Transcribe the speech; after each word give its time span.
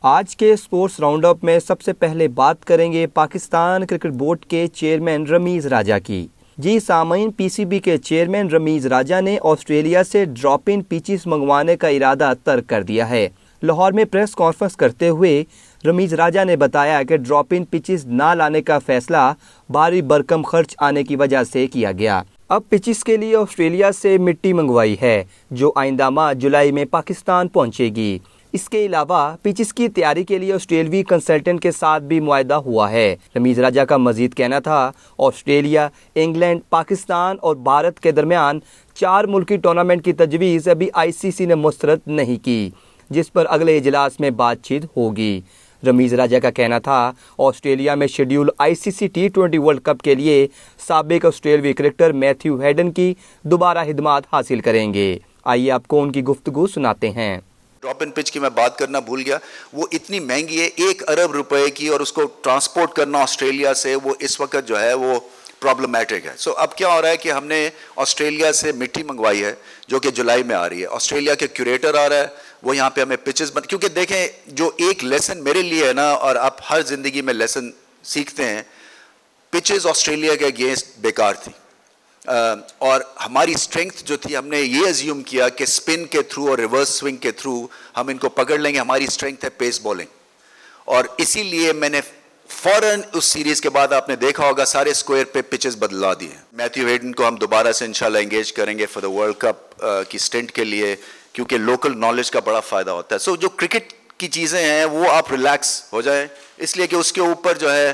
آج 0.01 0.35
کے 0.35 0.55
sports 0.55 0.99
round 0.99 1.25
up 1.25 1.43
میں 1.43 1.59
سب 1.67 1.81
سے 1.81 1.93
پہلے 1.93 2.27
بات 2.27 2.65
کریں 2.65 2.93
گے 2.93 3.07
پاکستان 3.07 3.85
کرکٹ 3.85 4.11
بورڈ 4.11 4.45
کے 4.45 4.67
چیئرمین 4.67 5.27
رمیز 5.27 5.67
راجہ 5.67 5.93
کی۔ 6.03 6.27
جی 6.57 6.79
سامعین، 6.79 7.31
پی 7.31 7.49
سی 7.49 7.65
بی 7.65 7.79
کے 7.79 7.97
چیئرمین 7.97 8.47
رمیز 8.47 8.87
راجہ 8.87 9.21
نے 9.21 9.37
آسٹریلیا 9.43 10.03
سے 10.03 10.25
ڈراپ 10.25 10.61
ان 10.67 10.81
پیچز 10.81 11.27
منگوانے 11.27 11.75
کا 11.75 11.87
ارادہ 11.87 12.33
ترک 12.43 12.67
کر 12.67 12.83
دیا 12.83 13.09
ہے۔ 13.09 13.29
لاہور 13.63 13.91
میں 13.91 14.05
پریس 14.05 14.35
کانفرنس 14.35 14.75
کرتے 14.75 15.09
ہوئے 15.09 15.43
رمیز 15.85 16.13
راجہ 16.13 16.43
نے 16.43 16.55
بتایا 16.55 17.03
کہ 17.03 17.17
ڈراپ 17.17 17.45
ان 17.51 17.65
پچز 17.65 18.05
نہ 18.05 18.33
لانے 18.33 18.61
کا 18.61 18.79
فیصلہ 18.79 19.33
بھاری 19.69 20.01
برکم 20.01 20.41
خرچ 20.41 20.75
آنے 20.77 21.03
کی 21.03 21.15
وجہ 21.15 21.43
سے 21.53 21.67
کیا 21.67 21.91
گیا۔ 21.91 22.21
اب 22.51 22.61
پچز 22.69 23.03
کے 23.03 23.15
لیے 23.17 23.35
آسٹریلیا 23.35 23.91
سے 23.91 24.17
مٹی 24.17 24.51
منگوائی 24.53 24.95
ہے، 25.01 25.23
جو 25.51 25.71
آئندہ 25.75 26.09
ماہ 26.09 26.33
جولائی 26.33 26.71
میں 26.71 26.83
پاکستان 26.85 27.47
پہنچے 27.47 27.87
گی۔ 27.95 28.17
اس 28.53 28.67
کے 28.69 28.85
علاوہ 28.85 29.19
پچز 29.41 29.73
کی 29.73 29.87
تیاری 29.87 30.23
کے 30.23 30.37
لیے 30.37 30.53
آسٹریلوی 30.53 31.03
کنسلٹنٹ 31.03 31.61
کے 31.61 31.71
ساتھ 31.71 32.03
بھی 32.03 32.19
معاہدہ 32.19 32.53
ہوا 32.53 32.89
ہے۔ 32.91 33.15
رمیز 33.35 33.59
راجہ 33.59 33.81
کا 33.81 33.97
مزید 33.97 34.35
کہنا 34.35 34.59
تھا، 34.59 34.91
آسٹریلیا، 35.17 35.87
انگلینڈ، 36.15 36.61
پاکستان 36.69 37.37
اور 37.41 37.55
بھارت 37.55 37.99
کے 37.99 38.11
درمیان 38.11 38.59
چار 38.95 39.23
ملکی 39.23 39.57
ٹورنامنٹ 39.57 40.05
کی 40.05 40.13
تجویز 40.13 40.67
ابھی 40.67 40.89
آئی 40.93 41.11
سی 41.11 41.31
سی 41.31 41.45
نے 41.45 41.55
مسترد 41.55 42.07
نہیں 42.07 42.43
کی، 42.45 42.69
جس 43.09 43.33
پر 43.33 43.45
اگلے 43.49 43.77
اجلاس 43.77 44.19
میں 44.19 44.29
بات 44.29 44.61
چیت 44.63 44.85
ہوگی۔ 44.97 45.39
رمیز 45.87 46.13
راجہ 46.13 46.37
کا 46.37 46.51
کہنا 46.51 46.79
تھا، 46.79 47.11
آسٹریلیا 47.37 47.95
میں 47.95 48.07
schedule 48.07 48.49
I 48.57 48.75
C 48.75 48.91
C 48.91 49.07
T 49.07 49.27
twenty 49.27 49.57
world 49.57 49.81
cup 49.81 50.03
کے 50.03 50.15
لیے 50.15 50.47
سابق 50.87 51.25
آسٹریلوی 51.25 51.73
کرکٹر 51.73 52.11
میتھیو 52.11 52.61
ہیڈن 52.61 52.91
کی 52.91 53.13
دوبارہ 53.43 53.85
خدمات 53.85 54.23
حاصل 54.31 54.59
کریں 54.59 54.93
گے۔ 54.93 55.17
آئیے 55.43 55.71
آپ 55.71 55.87
کو 55.87 56.01
ان 56.01 56.11
کی 56.11 56.23
گفتگو 56.23 56.67
سناتے 56.67 57.09
ہیں۔ 57.09 57.37
ڈراپ 57.81 57.97
ان 57.99 58.11
پچ 58.11 58.31
کی 58.31 58.39
میں 58.39 58.49
بات 58.49 58.77
کرنا 58.77 58.99
بھول 58.99 59.23
گیا۔ 59.25 59.37
وہ 59.73 59.85
اتنی 59.91 60.19
مہنگی 60.19 60.61
ہے، 60.61 60.69
ایک 60.75 61.09
ارب 61.09 61.31
روپے 61.31 61.69
کی 61.69 61.87
اور 61.87 61.99
اس 61.99 62.13
کو 62.13 62.21
ٹرانسپورٹ 62.41 62.91
کرنا 62.91 63.21
آسٹریلیا 63.21 63.73
سے، 63.73 63.95
وہ 63.95 64.13
اس 64.19 64.41
وقت 64.41 64.67
جو 64.67 64.79
ہے 64.79 64.93
وہ 64.93 65.19
پرابلمٹک 65.61 66.25
ہے۔ 66.25 66.33
سو 66.37 66.51
اب 66.57 66.75
کیا 66.77 66.93
ہو 66.93 67.01
رہا 67.01 67.09
ہے 67.09 67.17
کہ 67.17 67.31
ہم 67.31 67.45
نے 67.45 67.69
آسٹریلیا 67.95 68.51
سے 68.53 68.71
مٹی 68.71 69.03
منگوائی 69.03 69.43
ہے 69.43 69.53
جو 69.87 69.99
کہ 69.99 70.11
جولائی 70.11 70.43
میں 70.43 70.55
آ 70.55 70.69
رہی 70.69 70.81
ہے۔ 70.81 70.87
آسٹریلیا 70.91 71.35
کے 71.35 71.47
کیوریٹر 71.47 71.95
آ 71.95 72.07
رہا 72.09 72.15
ہے، 72.15 72.27
وہ 72.63 72.75
یہاں 72.75 72.89
پہ 72.89 73.01
ہمیں 73.01 73.17
پچز 73.23 73.51
بن 73.53 73.61
کیونکہ 73.61 73.87
دیکھیں، 73.87 74.27
جو 74.47 74.71
ایک 74.77 75.03
لیسن 75.03 75.43
میرے 75.43 75.61
لیے 75.61 75.87
ہے 75.87 75.93
نا، 75.93 76.09
اور 76.11 76.35
آپ 76.35 76.61
ہر 76.69 76.81
زندگی 76.81 77.21
میں 77.21 77.33
لیسن 77.33 77.69
سیکھتے 78.03 78.45
ہیں 78.45 78.61
پچز 79.53 79.85
آسٹریلیا 79.87 80.35
کے 80.35 80.45
اگینسٹ 80.45 80.97
بیکار 80.97 81.33
تھی۔ 81.33 81.51
اور 82.77 83.01
ہماری 83.25 83.51
اسٹرینگتھ 83.51 84.03
جو 84.05 84.17
تھی، 84.17 84.35
ہم 84.37 84.47
نے 84.47 84.61
یہ 84.61 84.87
ازیوم 84.87 85.21
کیا 85.23 85.49
کہ 85.49 85.63
اسپن 85.63 86.05
کے 86.05 86.21
تھرو 86.21 86.47
اور 86.49 86.57
ریورس 86.57 86.89
سوئنگ 86.89 87.17
کے 87.17 87.31
تھرو 87.31 87.55
ہم 87.97 88.07
ان 88.07 88.17
کو 88.17 88.29
پکڑ 88.29 88.57
لیں 88.57 88.73
گے۔ 88.73 88.79
ہماری 88.79 89.03
اسٹرینگتھ 89.03 89.45
ہے 89.45 89.49
پیس 89.49 89.79
بالنگ 89.81 90.19
اور 90.85 91.05
اسی 91.17 91.43
لیے 91.43 91.73
میں 91.73 91.89
نے 91.89 92.01
فوراً 92.51 93.01
اس 93.13 93.25
سیریز 93.25 93.61
کے 93.61 93.69
بعد 93.69 93.93
آپ 93.93 94.09
نے 94.09 94.15
دیکھا 94.15 94.45
ہوگا 94.45 94.65
سارے 94.65 94.91
اسکوئر 94.91 95.25
پہ 95.25 95.41
پچز 95.49 95.75
بدلا 95.77 96.13
دیے 96.19 96.35
میتھیو 96.53 96.87
ہیڈن 96.87 97.11
کو 97.11 97.27
ہم 97.27 97.35
دوبارہ 97.35 97.71
سے 97.71 97.85
انشاءاللہ 97.85 98.17
انگیج 98.17 98.53
کریں 98.53 98.77
گے 98.79 98.85
فار 98.85 99.01
دا 99.01 99.09
ورلڈ 99.09 99.35
کپ 99.37 99.83
کی 100.09 100.15
اسٹنٹ 100.15 100.51
کے 100.51 100.63
لیے، 100.63 100.95
کیونکہ 101.33 101.57
لوکل 101.57 101.99
نالج 101.99 102.31
کا 102.31 102.39
بڑا 102.39 102.59
فائدہ 102.59 102.91
ہوتا 102.91 103.15
ہے۔ 103.15 103.19
سو 103.19 103.35
جو 103.35 103.49
کرکٹ 103.49 103.93
کی 104.17 104.27
چیزیں 104.27 104.63
ہیں، 104.63 104.85
وہ 104.85 105.11
آپ 105.11 105.31
ریلیکس 105.31 105.81
ہو 105.93 106.01
جائیں۔ 106.01 106.25
اس 106.57 106.77
لیے 106.77 106.87
کہ 106.87 106.95
اس 106.95 107.13
کے 107.13 107.21
اوپر 107.21 107.57
جو 107.57 107.73
ہے، 107.73 107.93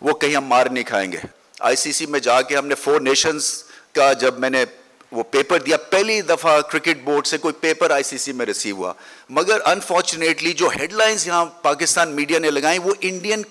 وہ 0.00 0.12
کہیں 0.14 0.36
ہم 0.36 0.44
مار 0.44 0.66
نہیں 0.66 0.84
کھائیں 0.84 1.10
گے۔ 1.12 1.18
آئی 1.60 1.76
سی 1.76 1.92
سی 1.92 2.06
میں 2.06 2.20
جا 2.20 2.40
کے 2.42 2.56
ہم 2.56 2.66
نے 2.66 2.74
فور 2.74 3.00
نیشنز 3.00 3.52
کا 3.92 4.12
جب 4.12 4.38
میں 4.38 4.50
نے 4.50 4.64
وہ 5.12 5.22
پیپر 5.22 5.58
دیا، 5.58 5.76
پہلی 5.90 6.20
دفعہ 6.20 6.60
کرکٹ 6.60 7.04
بورڈ 7.04 7.26
سے 7.26 7.38
کوئی 7.38 7.54
پیپر 7.60 7.90
آئی 7.90 8.02
سی 8.02 8.18
سی 8.18 8.32
میں 8.32 8.46
ریسیو 8.46 8.76
ہوا۔ 8.76 8.92
مگر 9.30 9.58
انفارچونیٹلی 9.64 10.52
جو 10.52 10.68
ہیڈ 10.68 10.92
لائنز 10.92 11.26
یہاں 11.26 11.44
پاکستان 11.62 12.10
میڈیا 12.16 12.38
نے 12.38 12.50
لگائیں، 12.50 12.78
وہ 12.78 12.94
انڈین 13.00 13.42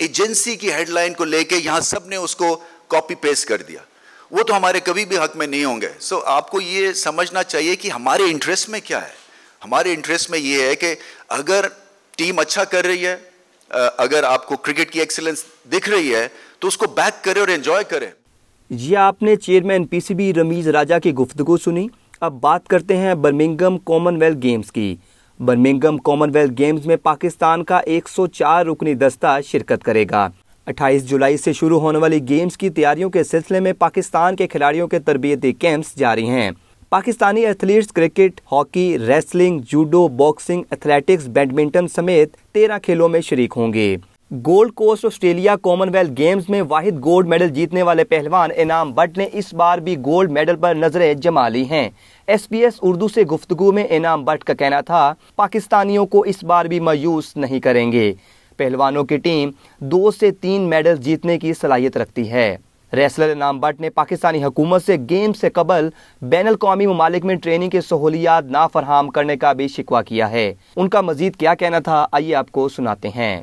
ایجنسی 0.00 0.56
کی 0.56 0.72
ہیڈ 0.72 0.88
لائن 0.88 1.12
کو 1.14 1.24
لے 1.24 1.44
کے 1.44 1.56
یہاں 1.56 1.80
سب 1.80 2.06
نے 2.06 2.16
اس 2.16 2.36
کو 2.36 2.58
کاپی 2.88 3.14
پیسٹ 3.14 3.48
کر 3.48 3.62
دیا۔ 3.62 3.80
وہ 4.30 4.42
تو 4.42 4.56
ہمارے 4.56 4.80
کبھی 4.80 5.04
بھی 5.04 5.18
حق 5.18 5.36
میں 5.36 5.46
نہیں 5.46 5.64
ہوں 5.64 5.80
گے۔ 5.80 5.88
سو 6.00 6.16
so, 6.16 6.22
آپ 6.26 6.50
کو 6.50 6.60
یہ 6.60 6.92
سمجھنا 6.92 7.42
چاہیے 7.42 7.76
کہ 7.76 7.90
ہمارے 7.90 8.22
انٹرسٹ 8.22 8.68
میں 8.68 8.80
کیا 8.84 9.02
ہے۔ 9.02 9.12
ہمارے 9.64 9.92
انٹرسٹ 9.92 10.30
میں 10.30 10.38
یہ 10.38 10.62
ہے 10.62 10.74
کہ 10.74 10.94
اگر 11.28 11.66
ٹیم 12.16 12.38
اچھا 12.38 12.64
کر 12.64 12.86
رہی 12.86 13.06
ہے 13.06 13.16
اگر 13.96 14.24
آپ 14.24 14.46
کو 14.46 14.56
کرکٹ 14.56 14.90
کی 14.90 15.00
ایکسلنس 15.00 15.44
دکھ 15.72 15.88
رہی 15.90 16.14
ہے 16.14 16.28
تو 16.58 16.68
اس 16.68 16.76
کو 16.76 16.86
بیک 16.86 17.24
کرے 17.24 17.40
اور 17.40 17.48
انجوائے 17.48 17.84
کرے 17.84 18.06
جی 18.70 18.96
آپ 18.96 19.22
نے 19.22 19.36
chairman 19.36 19.86
P 19.86 20.00
C 20.00 20.14
B 20.14 20.32
Rameez 20.34 20.68
Raja 20.68 20.98
کی 21.02 21.12
گفتگو 21.14 21.56
سنی۔ 21.56 21.86
اب 22.20 22.40
بات 22.40 22.68
کرتے 22.68 22.96
ہیں 22.96 23.14
برمنگم 23.14 23.78
کامن 23.78 24.22
ویلتھ 24.22 24.38
گیمز 24.42 24.72
کی۔ 24.72 24.94
برمنگم 25.40 25.96
کامن 25.96 26.30
ویلتھ 26.34 26.52
گیمز 26.58 26.86
میں 26.86 26.96
پاکستان 26.96 27.64
کا 27.64 27.78
ایک 27.78 28.08
سو 28.08 28.26
چار 28.26 28.66
رکنی 28.66 28.94
دستہ 28.94 29.38
شرکت 29.46 29.84
کرے 29.84 30.04
گا۔ 30.10 30.28
اٹھائیس 30.66 31.08
جولائی 31.08 31.36
سے 31.36 31.52
شروع 31.52 31.80
ہونے 31.80 31.98
والی 31.98 32.28
گیمز 32.28 32.56
کی 32.56 32.70
تیاریوں 32.70 33.10
کے 33.10 33.24
سلسلے 33.24 33.60
میں 33.60 33.72
پاکستان 33.72 34.36
کے 34.36 34.46
کھلاڑیوں 34.46 34.88
کے 34.88 34.98
تربیتی 34.98 35.52
کیمپس 35.52 35.98
جاری 35.98 36.28
ہیں۔ 36.28 36.50
Pakistani 36.90 37.46
athletes 37.46 37.92
cricket, 37.92 38.40
hockey, 38.52 38.98
wrestling, 38.98 39.60
judo, 39.72 40.08
boxing, 40.08 40.62
athletics, 40.70 41.28
badminton 41.28 41.88
سمیت 41.88 42.36
تیرہ 42.52 42.78
کھیلوں 42.78 43.08
میں 43.08 43.20
شریک 43.20 43.52
ہوں 43.56 43.72
گے۔ 43.72 43.96
Gold 44.32 44.72
Coast 44.74 45.04
Australia 45.04 45.56
Commonwealth 45.92 46.12
Games 46.18 46.42
میں 46.48 46.62
واحد 46.62 47.04
گولڈ 47.04 47.28
میڈل 47.28 47.48
جیتنے 47.48 47.82
والے 47.82 48.04
پہلوان 48.04 48.50
انعام 48.56 48.92
بٹ 48.92 49.18
نے 49.18 49.28
اس 49.32 49.54
بار 49.54 49.78
بھی 49.78 49.96
گولڈ 49.96 50.30
میڈل 50.30 50.56
پر 50.56 50.74
نظریں 50.74 51.14
جما 51.14 51.48
لی 51.48 51.64
ہیں۔ 51.70 51.90
ایس 52.26 52.48
پی 52.48 52.58
ایس 52.58 52.74
اردو 52.82 53.08
سے 53.08 53.22
گفتگو 53.22 53.72
میں 53.72 53.86
انعام 53.90 54.24
بٹ 54.24 54.44
کا 54.44 54.54
کہنا 54.54 54.80
تھا، 54.80 55.14
پاکستانیوں 55.36 56.06
کو 56.06 56.20
اس 56.20 56.44
بار 56.44 56.64
بھی 56.64 56.80
مایوس 56.80 57.36
نہیں 57.36 57.60
کریں 57.60 57.92
گے۔ 57.92 58.12
پہلوانوں 58.56 59.04
کی 59.04 59.16
ٹیم 59.16 59.50
دو 59.78 60.10
سے 60.10 60.30
تین 60.30 60.62
میڈل 60.62 60.96
جیتنے 60.96 61.38
کی 61.38 61.52
صلاحیت 61.52 61.96
رکھتی 61.96 62.30
ہے۔ 62.30 62.56
ریسلر 62.92 63.30
انعام 63.30 63.60
بٹ 63.60 63.80
نے 63.80 63.90
پاکستانی 63.90 64.44
حکومت 64.44 64.84
سے 64.84 64.96
گیم 65.10 65.32
سے 65.32 65.50
قبل 65.50 65.88
بین 66.22 66.46
الاقوامی 66.46 66.86
ممالک 66.86 67.24
میں 67.24 67.34
ٹریننگ 67.34 67.70
کی 67.70 67.80
سہولیات 67.80 68.44
نہ 68.44 68.66
فراہم 68.72 69.08
کرنے 69.08 69.36
کا 69.36 69.52
بھی 69.52 69.68
شکوہ 69.68 70.02
کیا 70.02 70.30
ہے۔ 70.30 70.54
ان 70.76 70.88
کا 70.88 71.00
مزید 71.00 71.36
کیا 71.36 71.54
کہنا 71.54 71.78
تھا، 71.78 72.06
آئیے 72.12 72.34
آپ 72.34 72.52
کو 72.52 72.68
سناتے 72.68 73.08
ہیں۔ 73.08 73.42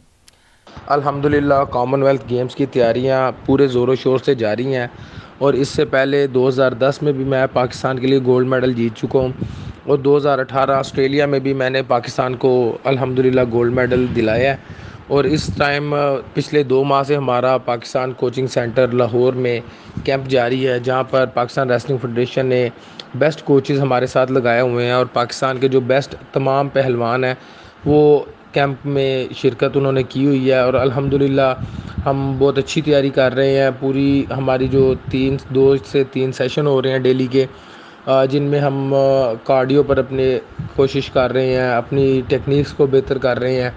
الحمدللہ 0.88 1.63
کامن 1.71 2.03
ویلتھ 2.03 2.25
گیمز 2.29 2.55
کی 2.55 2.65
تیاریاں 2.65 3.31
پورے 3.45 3.67
زور 3.67 3.88
و 3.88 3.95
شور 3.95 4.19
سے 4.19 4.35
جاری 4.35 4.75
ہیں 4.75 4.88
اور 5.38 5.53
اس 5.53 5.67
سے 5.67 5.85
پہلے 5.85 6.25
دو 6.27 6.47
ہزار 6.47 6.71
دس 6.71 7.01
میں 7.01 7.13
بھی 7.13 7.23
میں 7.23 7.45
پاکستان 7.53 7.99
کے 7.99 8.07
لیے 8.07 8.19
گولڈ 8.25 8.47
میڈل 8.47 8.73
جیت 8.73 8.97
چکا 8.97 9.19
ہوں 9.19 9.31
اور 9.85 9.97
دو 9.97 10.15
ہزار 10.17 10.39
اٹھارہ 10.39 10.71
آسٹریلیا 10.71 11.25
میں 11.25 11.39
بھی 11.39 11.53
میں 11.53 11.69
نے 11.69 11.81
پاکستان 11.88 12.35
کو 12.35 12.51
الحمدللہ 12.83 13.41
گولڈ 13.51 13.73
میڈل 13.73 14.05
دلایا 14.15 14.51
ہے 14.51 14.85
اور 15.07 15.23
اس 15.23 15.49
ٹائم 15.57 15.93
پچھلے 16.33 16.63
دو 16.63 16.83
ماہ 16.83 17.03
سے 17.03 17.15
ہمارا 17.15 17.57
پاکستان 17.57 18.13
کوچنگ 18.13 18.47
سینٹر 18.47 18.91
لاہور 18.91 19.33
میں 19.33 19.59
کیمپ 20.03 20.27
جاری 20.27 20.67
ہے 20.67 20.79
جہاں 20.79 21.03
پر 21.03 21.25
پاکستان 21.25 21.69
ریسلنگ 21.71 21.97
فیڈریشن 21.97 22.45
نے 22.45 22.67
بیسٹ 23.15 23.44
کوچز 23.44 23.79
ہمارے 23.79 24.07
ساتھ 24.07 24.31
لگائے 24.31 24.61
ہوئے 24.61 24.85
ہیں 24.85 24.94
اور 24.94 25.05
پاکستان 25.13 25.57
کے 25.57 25.67
جو 25.67 25.79
بیسٹ 25.83 26.15
تمام 26.33 26.69
پہلوان 26.69 27.23
ہیں 27.23 27.33
وہ 27.85 28.19
کیمپ 28.53 28.85
میں 28.85 29.34
شرکت 29.35 29.78
انہوں 29.78 29.91
نے 29.91 30.03
کی 30.03 30.25
ہوئی 30.25 30.50
ہے 30.52 30.59
اور 30.59 30.74
الحمدللہ 30.74 31.53
ہم 32.06 32.35
بہت 32.40 32.58
اچھی 32.58 32.81
تیاری 32.81 33.09
کر 33.09 33.35
رہے 33.35 33.58
ہیں۔ 33.59 33.69
پوری 33.80 34.24
ہماری 34.38 34.68
جو 34.68 34.94
تین، 35.12 35.38
دو 35.56 35.75
سے 35.91 36.03
تین 36.12 36.31
سیشن 36.31 36.68
ہو 36.68 36.81
رہے 36.81 36.91
ہیں 36.91 37.00
ڈیلی 37.00 37.28
کے 37.31 37.46
جن 38.31 38.44
میں 38.44 38.59
ہم 38.59 38.94
کارڈیو 39.44 39.84
پر 39.84 39.97
اپنے 39.97 40.28
کوشش 40.75 41.09
کر 41.12 41.34
رہے 41.34 41.53
ہیں، 41.53 41.69
اپنی 41.69 42.22
ٹیکنیکس 42.28 42.74
کو 42.74 42.86
بہتر 42.91 43.18
کر 43.18 43.40
رہے 43.40 43.62
ہیں۔ 43.62 43.69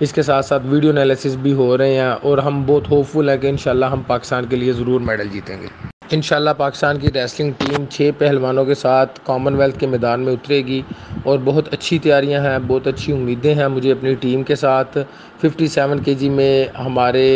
اس 0.00 0.12
کے 0.12 0.22
ساتھ 0.22 0.46
ساتھ 0.46 0.66
ویڈیو 0.66 0.90
انالیسس 0.90 1.36
بھی 1.42 1.52
ہو 1.52 1.76
رہے 1.78 1.94
ہیں 1.94 2.12
اور 2.22 2.38
ہم 2.38 2.62
بہت 2.66 2.90
ہوپ 2.90 3.06
فل 3.12 3.28
ہیں 3.28 3.36
کہ 3.38 3.46
انشاءاللہ 3.46 3.86
ہم 3.86 4.02
پاکستان 4.06 4.46
کے 4.46 4.56
لیے 4.56 4.72
ضرور 4.72 5.00
میڈل 5.00 5.28
جیتیں 5.32 5.60
گے۔ 5.62 5.85
انشاءاللہ 6.12 6.50
پاکستان 6.56 6.98
کی 6.98 7.10
ریسلنگ 7.12 7.52
ٹیم 7.58 7.84
چھ 7.90 8.10
پہلوانوں 8.18 8.64
کے 8.64 8.74
ساتھ 8.74 9.18
کامن 9.24 9.54
ویلتھ 9.54 9.78
کے 9.78 9.86
میدان 9.86 10.20
میں 10.20 10.32
اترے 10.32 10.60
گی 10.66 10.80
اور 11.24 11.38
بہت 11.44 11.72
اچھی 11.74 11.98
تیاریاں 11.98 12.40
ہیں، 12.40 12.58
بہت 12.66 12.86
اچھی 12.86 13.12
امیدیں 13.12 13.54
ہیں 13.54 13.68
مجھے 13.68 13.92
اپنی 13.92 14.14
ٹیم 14.20 14.42
کے 14.42 14.54
ساتھ۔ 14.56 14.98
ففٹی 15.40 15.66
سیون 15.68 16.02
کے 16.02 16.14
جی 16.14 16.28
میں 16.30 16.52
ہمارے 16.78 17.26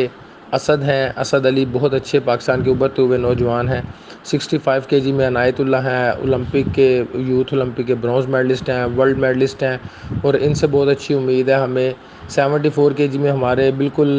اسد 0.53 0.83
ہیں۔ 0.83 1.09
اسد 1.21 1.47
علی 1.47 1.65
بہت 1.73 1.95
اچھے 1.95 2.21
پاکستان 2.25 2.63
کے 2.65 2.71
ابھرتے 2.71 3.03
ہوئے 3.03 3.19
نوجوان 3.19 3.69
ہیں۔ 3.69 3.81
سکسٹی 4.25 4.59
فائیو 4.65 4.83
کے 4.89 5.01
جی 5.01 5.13
میں 5.13 5.27
عنایت 5.27 5.61
اللہ 5.61 5.89
ہیں۔ 5.89 6.09
اولمپک 6.11 6.75
کے 6.75 6.89
یوتھ 7.29 7.53
اولمپک 7.55 7.87
کے 7.87 7.95
برونز 8.01 8.27
میڈلسٹ 8.29 8.69
ہیں، 8.71 8.85
ورلڈ 8.97 9.19
میڈلسٹ 9.19 9.63
ہیں 9.63 9.77
اور 10.23 10.35
ان 10.41 10.55
سے 10.55 10.67
بہت 10.67 10.89
اچھی 10.89 11.15
امید 11.15 11.49
ہے۔ 11.49 11.55
ہمیں 11.55 11.91
سیونٹی 12.29 12.71
فور 12.75 12.93
کے 12.97 13.07
جی 13.09 13.19
میں 13.19 13.31
ہمارے 13.31 13.71
بالکل 13.77 14.11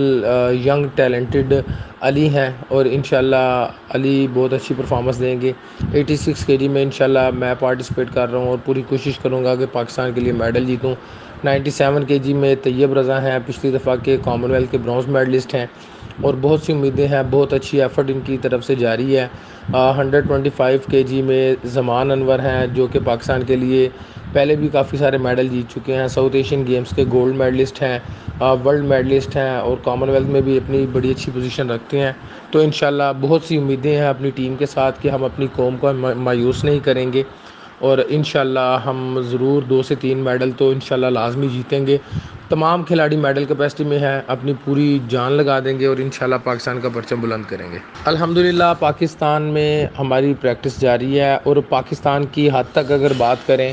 ینگ 0.66 0.86
ٹیلنٹڈ 0.96 1.54
علی 2.02 2.28
ہیں 2.30 2.50
اور 2.68 2.86
انشاءاللہ 2.92 3.46
علی 3.90 4.28
بہت 4.34 4.54
اچھی 4.54 4.76
پرفارمنس 4.78 5.20
دیں 5.20 5.40
گے۔ 5.42 5.52
ایٹی 5.94 6.16
سکس 6.18 6.46
کے 6.46 6.58
جی 6.58 6.68
میں 6.68 6.84
انشاءاللہ 6.84 7.30
میں 7.34 7.54
پارٹیسپیٹ 7.60 8.14
کر 8.14 8.32
رہا 8.32 8.40
ہوں 8.40 8.48
اور 8.48 8.58
پوری 8.66 8.82
کوشش 8.90 9.18
کروں 9.20 9.44
گا 9.44 9.56
کہ 9.56 9.66
پاکستان 9.72 10.14
کے 10.14 10.22
لیے 10.22 10.34
میڈل 10.34 10.66
جیتوں۔ 10.66 10.94
نائنٹی 11.44 11.72
سیون 11.72 12.04
کے 12.04 12.18
جی 12.20 12.34
میں 12.34 12.54
طیب 12.64 12.94
رضا 12.94 13.22
ہیں، 13.22 13.38
پچھلی 13.46 13.72
دفعہ 13.72 13.96
کے 14.04 14.18
کامن 14.24 14.52
ویلتھ 14.52 14.72
کے 14.72 14.78
برانز 14.78 15.08
میڈلسٹ 15.08 15.54
ہیں 15.56 15.66
اور 16.22 16.34
بہت 16.42 16.62
سی 16.62 16.74
امیدیں 16.74 17.08
ہیں، 17.08 17.22
بہت 17.32 17.54
اچھی 17.54 17.82
ایفرٹ 17.82 18.10
ان 18.12 18.20
کی 18.26 18.38
طرف 18.42 18.64
سے 18.66 18.76
جاری 18.76 19.18
ہے۔ 19.18 19.28
ہنڈریڈ 19.98 20.28
ٹوئنٹی 20.28 20.50
فائیو 20.58 20.80
کے 20.92 21.04
جی 21.04 21.22
میں 21.22 21.44
زمان 21.74 22.12
انور 22.12 22.40
ہیں 22.40 22.66
جو 22.76 22.88
کہ 22.92 23.00
پاکستان 23.06 23.44
کے 23.48 23.56
لیے 23.56 23.88
پہلے 24.34 24.56
بھی 24.56 24.68
کافی 24.74 24.98
سارے 24.98 25.18
میڈل 25.18 25.48
جیت 25.48 25.74
چکے 25.74 25.96
ہیں۔ 25.96 26.08
ساؤتھ 26.08 26.36
ایشین 26.36 26.66
گیمز 26.68 26.96
کے 26.96 27.04
گولڈ 27.12 27.36
میڈلسٹ 27.38 27.82
ہیں 27.82 27.98
ورلڈ 28.42 28.86
میڈلسٹ 28.88 29.36
ہیں 29.36 29.50
اور 29.50 29.78
کامن 29.84 30.10
ویلتھ 30.10 30.30
میں 30.32 30.42
بھی 30.42 30.58
اپنی 30.58 30.86
بڑی 30.92 31.12
اچھی 31.12 31.32
پوزیشن 31.34 31.70
رکھتے 31.72 32.00
ہیں۔ 32.00 32.12
تو 32.52 32.60
انشاءاللہ 32.60 33.12
بہت 33.22 33.44
سی 33.48 33.58
امیدیں 33.58 33.96
ہیں 33.96 34.08
اپنی 34.08 34.30
ٹیم 34.36 34.56
کے 34.60 34.66
ساتھ 34.66 35.02
کہ 35.02 35.10
ہم 35.10 35.24
اپنی 35.24 35.48
قوم 35.56 35.78
کو 35.80 35.92
مایوس 35.94 36.64
نہیں 36.64 36.80
کریں 36.84 37.12
گے۔ 37.14 37.24
اور 37.82 37.98
انشاءاللہ 38.10 38.78
ہم 38.86 39.20
ضرور 39.30 39.62
دو 39.62 39.82
سے 39.84 39.96
تین 39.96 40.18
میڈل 40.18 40.52
تو 40.58 40.70
انشاءاللہ 40.70 41.08
لازمی 41.08 41.48
جیتیں 41.48 41.86
گے۔ 41.88 41.98
تمام 42.50 42.84
کھلاڑی 42.84 43.16
میڈل 43.18 43.46
کیپیسٹی 43.46 43.84
میں 43.84 44.00
ہیں، 44.00 44.20
اپنی 44.28 44.54
پوری 44.66 45.00
جان 45.10 45.32
لگا 45.32 45.60
دیں 45.60 45.78
گے 45.80 45.86
اور 45.86 45.98
انشاءاللہ 45.98 46.36
پاکستان 46.44 46.80
کا 46.82 46.90
پرچم 46.94 47.22
بلند 47.22 47.44
کریں 47.50 47.72
گے۔ 47.72 47.78
الحمدللہ، 48.06 48.74
پاکستان 48.80 49.44
میں 49.54 49.86
ہماری 50.00 50.34
پریکٹس 50.42 50.80
جاری 50.82 51.20
ہے 51.20 51.36
اور 51.44 51.56
پاکستان 51.70 52.26
کی 52.32 52.50
حد 52.54 52.72
تک 52.72 52.92
اگر 52.92 53.14
بات 53.18 53.48
کریں 53.48 53.72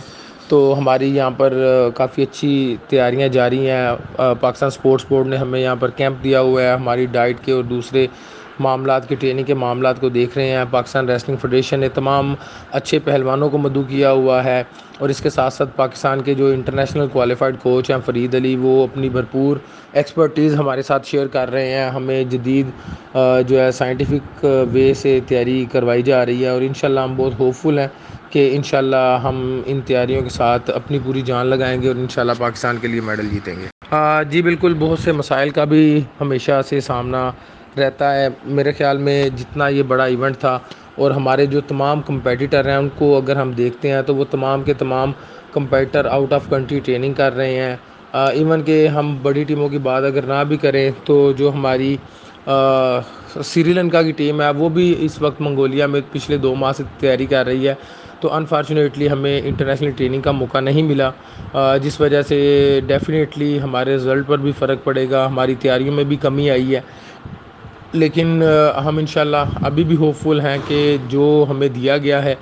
تو 0.49 0.75
ہماری 0.79 1.15
یہاں 1.17 1.31
پر 1.37 1.55
کافی 1.95 2.23
اچھی 2.23 2.77
تیاریاں 2.89 3.29
جاری 3.29 3.69
ہیں۔ 3.71 3.87
پاکستان 4.41 4.71
سپورٹس 4.71 5.05
بورڈ 5.09 5.27
نے 5.27 5.37
ہمیں 5.37 5.61
یہاں 5.61 5.77
پر 5.81 5.91
کیمپ 5.91 6.23
دیا 6.25 6.41
ہوا 6.41 6.63
ہے، 6.63 6.73
ہماری 6.73 7.07
ڈائٹ 7.13 7.45
کے 7.45 7.53
اور 7.53 7.65
دوسرے 7.65 8.07
معاملات 8.61 9.09
کے 9.09 9.15
ٹریننگ 9.15 9.45
کے 9.45 9.55
معاملات 9.55 10.01
کو 10.01 10.09
دیکھ 10.09 10.37
رہے 10.39 10.49
ہیں۔ 10.49 10.65
پاکستان 10.71 11.09
ریسلنگ 11.09 11.37
فیڈریشن 11.41 11.81
نے 11.81 11.89
تمام 11.95 12.35
اچھے 12.79 12.99
پہلوانوں 13.05 13.49
کو 13.51 13.59
مدعو 13.59 13.83
کیا 13.89 14.11
ہوا 14.13 14.43
ہے 14.45 14.63
اور 14.99 15.09
اس 15.09 15.21
کے 15.21 15.31
ساتھ 15.31 15.55
ساتھ 15.55 15.77
پاکستان 15.77 16.23
کے 16.23 16.35
جو 16.35 16.47
انٹرنیشنل 16.47 17.07
کوالیفائڈ 17.13 17.57
کوچ 17.63 17.91
ہیں، 17.91 17.99
فرید 18.07 18.35
علی، 18.35 18.55
وہ 18.61 18.83
اپنی 18.85 19.09
بھرپور 19.09 19.57
ایکسپرٹیز 19.93 20.55
ہمارے 20.55 20.83
ساتھ 20.83 21.07
شیئر 21.07 21.27
کر 21.33 21.51
رہے 21.53 21.71
ہیں۔ 21.71 21.89
ہمیں 21.91 22.23
جدید 22.25 22.71
جو 23.49 23.61
ہے 23.61 23.71
سائنٹیفک 23.73 24.45
وے 24.73 24.93
سے 24.95 25.19
تیاری 25.29 25.65
کروائی 25.73 26.03
جا 26.03 26.25
رہی 26.27 26.45
ہے 26.45 26.49
اور 26.49 26.63
انشاءاللہ 26.63 27.01
ہم 27.01 27.15
بہت 27.17 27.39
ہوپ 27.39 27.55
فل 27.55 27.79
ہیں 27.79 27.89
کہ 28.31 28.49
انشاءاللہ 28.57 29.19
ہم 29.23 29.61
ان 29.67 29.81
تیاریوں 29.87 30.23
کے 30.23 30.29
ساتھ 30.29 30.71
اپنی 30.71 30.99
پوری 31.05 31.23
جان 31.23 31.47
لگائیں 31.47 31.81
گے 31.83 31.89
اور 31.89 31.97
انشاءاللہ 31.97 32.33
پاکستان 32.39 32.79
کے 32.81 32.89
لیے 32.89 33.01
میڈل 33.01 33.29
جیتیں 33.29 33.55
گے۔ 33.55 33.67
جی 34.31 34.43
بالکل، 34.43 34.75
بہت 34.79 34.99
سے 34.99 35.13
مسائل 35.13 35.51
کا 35.51 35.65
بھی 35.65 36.01
ہمیشہ 36.21 36.61
سے 36.69 36.81
سامنا 36.81 37.31
رہتا 37.77 38.15
ہے۔ 38.15 38.29
میرے 38.57 38.73
خیال 38.73 38.99
میں 38.99 39.29
جتنا 39.37 39.69
یہ 39.69 39.83
بڑا 39.89 40.05
ایونٹ 40.05 40.37
تھا 40.39 40.59
اور 40.95 41.11
ہمارے 41.11 41.47
جو 41.47 41.61
تمام 41.69 42.01
کمپیٹیٹر 42.07 42.69
ہیں، 42.69 42.77
ان 42.77 42.89
کو 42.99 43.17
اگر 43.17 43.37
ہم 43.37 43.51
دیکھتے 43.53 43.93
ہیں 43.93 44.03
تو 44.03 44.15
وہ 44.15 44.25
تمام 44.31 44.63
کے 44.63 44.75
تمام 44.75 45.13
competitor 45.53 46.07
out 46.07 46.33
of 46.33 46.49
country 46.51 46.81
training 46.85 47.13
کر 47.13 47.37
رہے 47.37 47.55
ہیں۔ 47.61 47.77
ایون 48.13 48.63
کہ 48.65 48.87
ہم 48.89 49.17
بڑی 49.23 49.45
ٹیموں 49.45 49.69
کی 49.69 49.79
بات 49.89 50.05
اگر 50.05 50.23
نہ 50.27 50.43
بھی 50.49 50.57
کریں 50.57 50.91
تو 51.05 51.33
جو 51.37 51.51
ہماری 51.55 51.97
سری 53.45 53.73
لنکا 53.73 54.03
کی 54.03 54.13
ٹیم 54.13 54.41
ہے، 54.43 54.51
وہ 54.57 54.69
بھی 54.69 54.95
اس 54.99 55.21
وقت 55.23 55.41
منگولیا 55.41 55.87
میں 55.87 56.01
پچھلے 56.13 56.37
دو 56.37 56.55
ماہ 56.55 56.73
سے 56.77 56.83
تیاری 56.99 57.27
کر 57.27 57.47
رہی 57.47 57.69
ہے۔ 57.69 57.75
تو 58.21 58.33
انفارچونیٹلی 58.35 59.09
ہمیں 59.11 59.41
انٹرنیشنل 59.45 59.91
ٹریننگ 59.97 60.21
کا 60.21 60.33
موقع 60.33 60.61
نہیں 60.61 60.83
ملا۔ 60.83 61.11
جس 61.83 62.01
وجہ 62.01 62.23
سے 62.23 62.39
ڈیفینیٹلی 62.87 63.59
ہمارے 63.63 63.95
رزلٹ 63.97 64.27
پر 64.27 64.39
بھی 64.39 64.53
فرق 64.59 64.85
پڑے 64.85 65.07
گا، 65.11 65.27
ہماری 65.27 65.55
تیاریوں 65.61 65.95
میں 65.95 66.05
بھی 66.05 66.17
کمی 66.17 66.51
آئی 66.51 66.75
ہے۔ 66.75 66.81
لیکن 67.93 68.43
ہم 68.85 68.99
انشاءاللہ 68.99 69.37
ابھی 69.63 69.85
بھی 69.85 69.97
ہوپ 69.97 70.17
فل 70.23 70.41
ہیں 70.41 70.57
کہ 70.69 70.97
جو 71.09 71.45
ہمیں 71.51 71.69
دیا 71.69 71.97
گیا 71.99 72.23
ہے، 72.25 72.35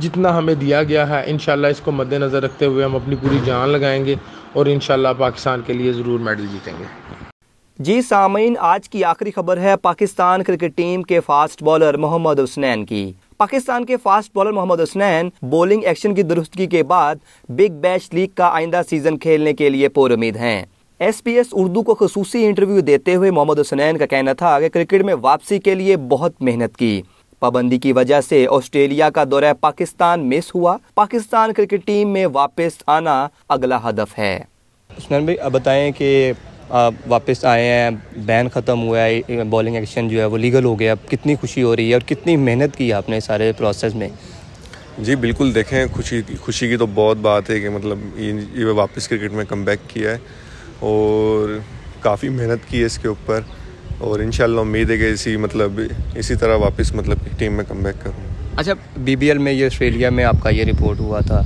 جتنا 0.00 0.36
ہمیں 0.38 0.54
دیا 0.54 0.82
گیا 0.82 1.08
ہے، 1.08 1.22
انشاءاللہ 1.26 1.66
اس 1.66 1.80
کو 1.80 1.92
مد 1.92 2.12
نظر 2.12 2.42
رکھتے 2.42 2.66
ہوئے 2.66 2.84
ہم 2.84 2.96
اپنی 2.96 3.16
پوری 3.16 3.38
جان 3.44 3.68
لگائیں 3.68 4.04
گے 4.04 4.14
اور 4.52 4.66
انشاءاللہ 4.66 5.08
پاکستان 5.18 5.60
کے 5.66 5.72
لیے 5.72 5.92
ضرور 5.92 6.20
میڈل 6.20 6.46
جیتیں 6.46 6.72
گے۔ 6.78 6.84
جی 7.78 8.00
سامعین، 8.02 8.54
آج 8.60 8.88
کی 8.88 9.04
آخری 9.04 9.30
خبر 9.30 9.58
ہے 9.58 9.76
پاکستان 9.76 10.42
کرکٹ 10.42 10.76
ٹیم 10.76 11.02
کے 11.02 11.20
فاسٹ 11.20 11.62
بالر 11.62 11.96
محمد 11.96 12.40
حسنین 12.40 12.84
کی۔ 12.86 13.12
پاکستان 13.38 13.84
کے 13.84 13.96
fast 13.96 14.34
bowler 14.34 14.52
Muhammad 14.52 14.80
Hasnain 14.80 15.28
bowling 15.42 15.84
action 15.84 16.14
کی 16.14 16.22
درستگی 16.22 16.66
کے 16.66 16.82
بعد 16.82 17.16
بگ 17.48 17.80
بیش 17.80 18.12
لیگ 18.12 18.28
کا 18.34 18.48
آئندہ 18.54 18.80
سیزن 18.90 19.18
کھیلنے 19.18 19.52
کے 19.52 19.68
لیے 19.68 19.88
پور 19.88 20.10
امید 20.10 20.36
ہیں۔ 20.36 20.62
ایس 21.00 21.22
پی 21.24 21.32
ایس 21.32 21.46
اردو 21.52 21.82
کو 21.82 21.94
خصوصی 21.94 22.44
انٹرویو 22.46 22.80
دیتے 22.80 23.14
ہوئے 23.14 23.30
محمد 23.30 23.58
حسنین 23.60 23.98
کا 23.98 24.06
کہنا 24.06 24.32
تھا 24.32 24.58
کہ 24.60 24.68
کرکٹ 24.68 25.02
میں 25.02 25.14
واپسی 25.20 25.58
کے 25.58 25.74
لیے 25.74 25.96
بہت 25.96 26.32
محنت 26.40 26.76
کی۔ 26.76 27.00
پابندی 27.38 27.78
کی 27.78 27.92
وجہ 27.92 28.20
سے 28.20 28.46
آسٹریلیا 28.50 29.08
کا 29.10 29.24
دورہ 29.30 29.52
پاکستان 29.60 30.28
مس 30.30 30.54
ہوا۔ 30.54 30.76
پاکستان 30.94 31.52
کرکٹ 31.52 31.86
ٹیم 31.86 32.12
میں 32.12 32.26
واپس 32.32 32.82
آنا 32.86 33.16
اگلا 33.48 33.78
ہدف 33.88 34.18
ہے۔ 34.18 34.36
حسنین 34.90 35.24
بھائی 35.24 35.38
اب 35.40 35.52
بتائیں 35.52 35.90
کہ 35.92 36.32
آپ 36.82 36.94
واپس 37.06 37.44
آئے 37.44 37.64
ہیں 37.64 37.90
بین 38.26 38.48
ختم 38.54 38.82
ہوا 38.82 39.04
ہے 39.04 39.44
بالنگ 39.50 39.76
ایکشن 39.76 40.08
جو 40.08 40.20
ہے 40.20 40.24
وہ 40.24 40.38
لیگل 40.38 40.64
ہو 40.64 40.78
گیا۔ 40.80 40.92
اب 40.92 41.08
کتنی 41.10 41.34
خوشی 41.40 41.62
ہو 41.62 41.74
رہی 41.76 41.88
ہے 41.88 41.94
اور 41.94 42.06
کتنی 42.08 42.36
محنت 42.36 42.76
کی 42.76 42.92
آپ 42.92 43.08
نے 43.08 43.20
سارے 43.20 43.52
پروسیس 43.58 43.94
میں؟ 43.94 44.08
جی 44.98 45.16
بالکل 45.16 45.54
دیکھیں 45.54 45.84
خوشی 45.94 46.20
خوشی 46.40 46.68
کی 46.68 46.76
تو 46.76 46.86
بہت 46.94 47.16
بات 47.22 47.50
ہے 47.50 47.60
کہ 47.60 47.68
مطلب 47.68 47.98
یہ 48.18 48.64
واپس 48.74 49.08
کرکٹ 49.08 49.32
میں 49.32 49.44
کم 49.48 49.64
بیک 49.64 49.88
کیا 49.88 50.10
ہے۔ 50.10 50.18
اور 50.80 51.58
کافی 52.00 52.28
محنت 52.28 52.70
کی 52.70 52.80
ہے 52.80 52.84
اس 52.84 52.98
کے 52.98 53.08
اوپر 53.08 53.40
اور 53.98 54.20
انشاءاللہ 54.20 54.60
امید 54.60 54.90
ہے 54.90 54.96
کہ 54.96 55.12
اسی 55.12 55.36
مطلب 55.36 55.80
اسی 56.14 56.34
طرح 56.34 56.56
واپس 56.56 56.94
مطلب 56.94 57.18
ٹیم 57.38 57.52
میں 57.52 57.64
کم 57.68 57.82
بیک 57.82 57.94
کروں۔ 58.02 58.28
اچھا 58.56 58.72
بی 58.96 59.16
بی 59.16 59.28
ایل 59.28 59.38
میں 59.38 59.52
یہ 59.52 59.66
آسٹریلیا 59.66 60.10
میں 60.10 60.24
آپ 60.24 60.36
کا 60.42 60.50
یہ 60.50 60.64
رپورٹ 60.64 61.00
ہوا 61.00 61.20
تھا۔ 61.20 61.42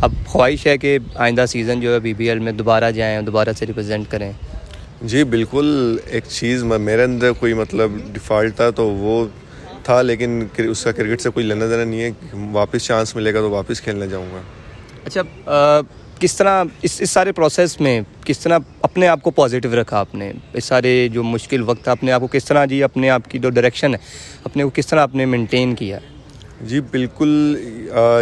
اب 0.00 0.12
خواہش 0.26 0.66
ہے 0.66 0.78
کہ 0.78 0.98
آئندہ 1.14 1.44
سیزن 1.48 1.80
جو 1.80 1.94
ہے 1.94 1.98
بی 1.98 2.14
بی 2.14 2.28
ایل 2.28 2.38
میں 2.38 2.52
دوبارہ 2.52 2.90
جائیں 2.90 3.20
دوبارہ 3.22 3.48
سے 3.58 3.66
ریپرزینٹ 3.66 4.10
کریں۔ 4.10 4.32
جی 5.02 5.24
بالکل۔ 5.24 5.98
ایک 6.06 6.24
چیز 6.28 6.64
میرے 6.64 7.02
اندر 7.02 7.32
کوئی 7.32 7.54
مطلب 7.54 7.90
ڈیفالٹ 8.12 8.56
تھا 8.56 8.70
تو 8.70 8.90
وہ 8.90 9.26
تھا 9.82 10.02
لیکن 10.02 10.46
اس 10.58 10.84
کا 10.84 10.92
کرکٹ 10.92 11.20
سے 11.20 11.30
کوئی 11.30 11.46
لینا 11.46 11.66
دینا 11.66 11.84
نہیں 11.84 12.00
ہے۔ 12.00 12.10
واپس 12.52 12.82
چانس 12.82 13.16
ملے 13.16 13.34
گا 13.34 13.40
تو 13.40 13.50
واپس 13.50 13.80
کھیلنے 13.80 14.06
جاؤں 14.06 14.26
گا۔ 14.32 14.40
اچھا 15.04 15.22
کس 16.20 16.36
طرح 16.36 16.64
اس 16.82 17.00
اس 17.00 17.10
سارے 17.10 17.32
پروسیس 17.32 17.80
میں 17.80 18.00
کس 18.24 18.38
طرح 18.38 18.58
اپنے 18.82 19.08
آپ 19.08 19.22
کو 19.22 19.30
پازیٹیو 19.30 19.80
رکھا 19.80 19.98
آپ 19.98 20.14
نے؟ 20.14 20.32
اس 20.52 20.64
سارے 20.64 21.08
جو 21.12 21.22
مشکل 21.22 21.62
وقت 21.62 21.82
تھا 21.84 21.92
اپنے 21.92 22.12
آپ 22.12 22.20
کو 22.20 22.26
کس 22.26 22.44
طرح 22.44 22.64
جی 22.64 22.82
اپنے 22.82 23.10
آپ 23.10 23.30
کی 23.30 23.38
جو 23.38 23.50
ڈائریکشن 23.50 23.94
ہے، 23.94 23.98
اپنے 24.44 24.64
کو 24.64 24.70
کس 24.74 24.86
طرح 24.86 25.00
آپ 25.00 25.14
نے 25.14 25.24
مینٹین 25.26 25.74
کیا؟ 25.74 25.98
جی 26.60 26.80
بالکل 26.90 27.30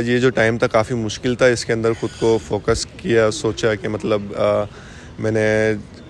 یہ 0.07 0.19
جو 0.19 0.31
ٹائم 0.31 0.59
تھا 0.59 0.67
کافی 0.67 0.95
مشکل 0.95 1.35
تھا۔ 1.35 1.47
اس 1.47 1.65
کے 1.65 1.73
اندر 1.73 1.93
خود 2.01 2.19
کو 2.21 2.39
فوکس 2.47 2.87
کیا، 2.97 3.31
سوچا 3.31 3.75
کہ 3.75 3.89
مطلب 3.89 4.33
میں 5.19 5.31
نے 5.31 5.47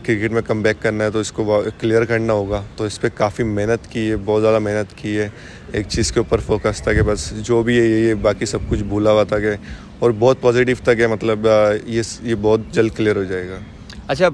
کرکٹ 0.02 0.32
میں 0.32 0.42
کم 0.42 0.62
بیک 0.62 0.82
کرنا 0.82 1.04
ہے 1.04 1.10
تو 1.10 1.20
اس 1.20 1.32
کو 1.32 1.62
کلیئر 1.80 2.04
کرنا 2.04 2.32
ہوگا۔ 2.32 2.62
تو 2.76 2.84
اس 2.84 3.00
پہ 3.00 3.08
کافی 3.14 3.42
محنت 3.42 3.90
کی 3.92 4.10
ہے 4.10 4.16
بہت 4.24 4.42
زیادہ 4.42 4.58
محنت 4.58 4.96
کی 4.98 5.16
ہے۔ 5.18 5.28
ایک 5.72 5.86
چیز 5.88 6.12
کے 6.12 6.20
اوپر 6.20 6.38
فوکس 6.46 6.82
تھا 6.82 6.92
کہ 6.92 7.02
بس 7.02 7.32
جو 7.46 7.62
بھی 7.62 7.78
ہے 7.78 7.84
یہ 7.84 8.14
باقی 8.22 8.46
سب 8.46 8.68
کچھ 8.68 8.82
بھولا 8.82 9.12
ہوا 9.12 9.24
تھا 9.24 9.38
کہ 9.40 9.52
اور 9.98 10.10
بہت 10.18 10.40
پازیٹیو 10.40 10.76
تھا 10.84 10.94
کہ 10.94 11.06
مطلب 11.06 11.46
یہ 11.86 12.02
یہ 12.22 12.34
بہت 12.40 12.60
جلد 12.72 12.96
کلیئر 12.96 13.16
ہو 13.16 13.24
جائے 13.24 13.48
گا۔ 13.48 13.58
اچھا 14.06 14.28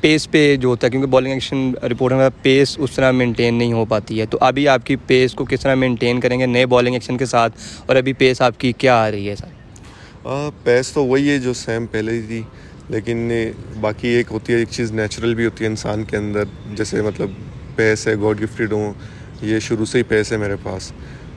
پیس 0.00 0.30
پہ 0.30 0.56
جو 0.56 0.68
ہوتا 0.68 0.86
ہے 0.86 0.90
کیونکہ 0.90 1.08
بالنگ 1.10 1.32
ایکشن 1.32 1.70
رپورٹ 1.82 2.12
میں 2.12 2.28
پیس 2.42 2.74
اس 2.78 2.90
طرح 2.92 3.10
مینٹین 3.10 3.54
نہیں 3.54 3.72
ہو 3.72 3.84
پاتی 3.84 4.20
ہے۔ 4.20 4.26
تو 4.26 4.38
ابھی 4.40 4.66
آپ 4.68 4.86
کی 4.86 4.96
پیس 5.06 5.34
کو 5.34 5.44
کس 5.44 5.60
طرح 5.60 5.74
مینٹین 5.74 6.20
کریں 6.20 6.38
گے 6.40 6.46
نئے 6.46 6.66
بالنگ 6.66 6.94
ایکشن 6.94 7.16
کے 7.18 7.26
ساتھ؟ 7.26 7.56
اور 7.86 7.96
ابھی 7.96 8.12
پیس 8.12 8.40
آپ 8.42 8.60
کی 8.60 8.72
کیا 8.78 8.96
آ 9.04 9.10
رہی 9.10 9.28
ہے 9.28 9.36
سر؟ 9.36 9.56
پیس 10.64 10.92
تو 10.92 11.04
وہی 11.04 11.28
ہے 11.30 11.38
جو 11.38 11.52
سیم 11.54 11.86
پہلے 11.86 12.12
ہی 12.12 12.22
تھی 12.26 12.42
لیکن 12.88 13.30
باقی 13.80 14.08
ایک 14.08 14.26
ہوتی 14.30 14.52
ہے 14.52 14.58
ایک 14.58 14.68
چیز 14.70 14.92
نیچرل 14.92 15.34
بھی 15.34 15.44
ہوتی 15.44 15.64
ہے 15.64 15.68
انسان 15.70 16.04
کے 16.04 16.16
اندر۔ 16.16 16.44
جیسے 16.76 17.02
مطلب 17.02 17.30
پیس 17.76 18.06
ہے 18.08 18.14
گاڈ 18.22 18.42
گفٹیڈ 18.42 18.72
ہوں 18.72 18.92
یہ 19.42 19.58
شروع 19.58 19.84
سے 19.84 19.98
ہی 19.98 20.02
پیس 20.02 20.32
ہے 20.32 20.36
میرے 20.36 20.56
پاس۔ 20.62 20.92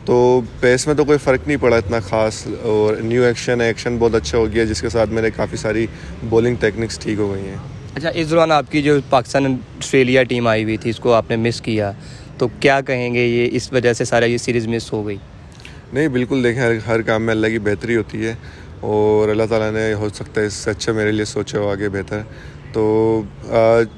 تو 0.05 0.15
پیس 0.59 0.87
میں 0.87 0.95
تو 0.95 1.05
کوئی 1.05 1.17
فرق 1.17 1.47
نہیں 1.47 1.57
پڑا 1.61 1.77
اتنا 1.77 1.99
خاص 1.99 2.47
اور 2.61 2.95
نیو 2.95 3.23
ایکشن 3.23 3.61
ہے 3.61 3.67
ایکشن 3.67 3.97
بہت 3.97 4.15
اچھا 4.15 4.37
ہو 4.37 4.51
گیا 4.51 4.63
جس 4.63 4.81
کے 4.81 4.89
ساتھ 4.89 5.09
میرے 5.09 5.29
کافی 5.35 5.57
ساری 5.57 5.85
بولنگ 6.29 6.55
ٹیکنکس 6.59 6.99
ٹھیک 6.99 7.19
ہو 7.19 7.33
گئی 7.33 7.47
ہیں۔ 7.47 7.57
اچھا 7.95 8.09
اس 8.09 8.29
دوران 8.29 8.51
آپ 8.51 8.71
کی 8.71 8.81
جو 8.81 8.97
پاکستان 9.09 9.45
آسٹریلیا 9.45 10.23
ٹیم 10.23 10.47
آئی 10.47 10.63
ہوئی 10.63 10.77
تھی 10.77 10.89
اس 10.89 10.99
کو 10.99 11.13
آپ 11.13 11.29
نے 11.29 11.35
مس 11.35 11.61
کیا 11.61 11.91
تو 12.37 12.47
کیا 12.59 12.79
کہیں 12.81 13.13
گے 13.13 13.25
یہ 13.25 13.49
اس 13.51 13.71
وجہ 13.73 13.93
سے 13.93 14.05
سارا 14.05 14.25
یہ 14.25 14.37
سیریز 14.37 14.67
مس 14.67 14.91
ہو 14.93 15.05
گئی؟ 15.07 15.17
نہیں 15.93 16.07
بالکل 16.07 16.43
دیکھیں 16.43 16.61
ہر 16.61 16.71
ہر 16.87 17.01
کام 17.01 17.23
میں 17.23 17.33
اللہ 17.33 17.47
کی 17.47 17.59
بہتری 17.59 17.95
ہوتی 17.95 18.25
ہے 18.25 18.33
اور 18.79 19.29
اللہ 19.29 19.43
تعالیٰ 19.49 19.71
نے 19.71 19.93
ہو 19.93 20.09
سکتا 20.09 20.41
ہے 20.41 20.45
اس 20.45 20.53
سے 20.53 20.71
اچھا 20.71 20.91
میرے 20.91 21.11
لیے 21.11 21.25
سوچا 21.25 21.59
ہو 21.59 21.69
آگے 21.69 21.89
بہتر۔ 21.89 22.21
تو 22.73 22.83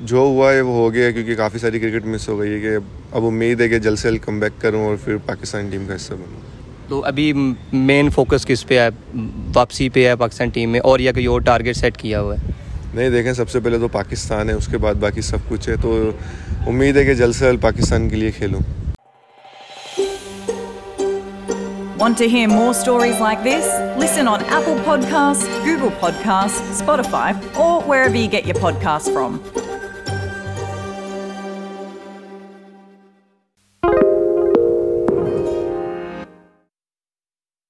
جو 0.03 0.17
ہوا 0.17 0.53
ہے 0.53 0.61
وہ 0.61 0.73
ہو 0.73 0.93
گیا 0.93 1.11
کیونکہ 1.11 1.35
کافی 1.35 1.59
ساری 1.59 1.79
کرکٹ 1.79 2.05
مس 2.05 2.29
ہو 2.29 2.39
گئی 2.39 2.53
ہے 2.53 2.59
کہ 2.59 2.77
اب 3.13 3.25
امید 3.25 3.61
ہے 3.61 3.67
کہ 3.69 3.77
جلد 3.79 3.97
سے 3.97 4.09
جلد 4.09 4.19
کم 4.19 4.39
بیک 4.39 4.61
کروں 4.61 4.83
اور 4.83 4.95
پھر 5.03 5.17
پاکستان 5.25 5.69
ٹیم 5.69 5.85
کا 5.87 5.95
حصہ 5.95 6.13
بنوں 6.13 6.41
تو 6.89 7.03
ابھی 7.05 7.31
مین 7.73 8.09
فوکس 8.09 8.45
کس 8.45 8.65
پہ 8.67 8.79
ہے 8.79 8.87
واپسی 9.55 9.89
پہ 9.89 10.07
ہے 10.07 10.15
پاکستان 10.15 10.49
ٹیم 10.49 10.69
میں 10.69 10.79
اور 10.83 10.99
یا 10.99 11.11
کوئی 11.11 11.25
اور 11.25 11.41
ٹارگیٹ 11.41 11.77
سیٹ 11.77 11.97
کیا 11.97 12.21
ہوا 12.21 12.35
ہے 12.35 12.51
نہیں 12.93 13.09
دیکھیں 13.09 13.33
سب 13.33 13.49
سے 13.49 13.59
پہلے 13.59 13.77
تو 13.79 13.87
پاکستان 13.89 14.49
ہے 14.49 14.53
اس 14.53 14.67
کے 14.67 14.77
بعد 14.77 14.95
باقی 14.99 15.21
سب 15.21 15.49
کچھ 15.49 15.69
ہے 15.69 15.75
تو 15.81 15.95
امید 16.67 16.97
ہے 16.97 17.03
کہ 17.05 17.13
جلد 17.13 17.35
سے 17.35 17.45
جلد 17.45 17.61
پاکستان 17.61 18.09
کے 18.09 18.15
لیے 18.15 18.31
کھیلوں 18.31 18.61
Want 21.97 22.17
to 22.17 22.27
hear 22.27 22.47
more 22.49 22.71
stories 22.75 23.19
like 23.19 23.43
this? 23.43 23.67
Listen 23.97 24.27
on 24.27 24.41
Apple 24.49 24.81
Podcasts, 24.81 25.45
Google 25.63 25.91
Podcasts, 25.99 26.57
Spotify, 26.77 27.27
or 27.57 27.81
wherever 27.83 28.17
you 28.17 28.27
get 28.29 28.45
your 28.45 28.57
podcasts 28.57 29.13
from. 29.13 29.39